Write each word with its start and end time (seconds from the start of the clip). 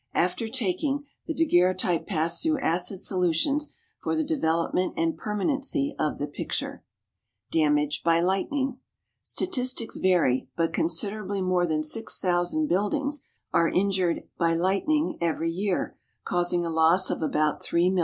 After 0.15 0.47
taking, 0.47 1.05
the 1.27 1.33
daguerreotype 1.35 2.07
passed 2.07 2.41
through 2.41 2.59
acid 2.61 3.01
solutions 3.01 3.75
for 3.99 4.15
the 4.15 4.23
development 4.23 4.95
and 4.97 5.15
permanency 5.15 5.95
of 5.99 6.17
the 6.17 6.25
picture. 6.27 6.83
=Damage 7.51 8.01
by 8.03 8.19
Lightning.= 8.19 8.79
Statistics 9.21 9.97
vary, 9.97 10.47
but 10.57 10.73
considerably 10.73 11.43
more 11.43 11.67
than 11.67 11.83
6,000 11.83 12.65
buildings 12.67 13.27
are 13.53 13.69
injured 13.69 14.23
by 14.39 14.55
lightning 14.55 15.19
every 15.21 15.51
year, 15.51 15.95
causing 16.25 16.65
a 16.65 16.71
loss 16.71 17.11
of 17.11 17.21
about 17.21 17.61
$3,000,000. 17.61 17.99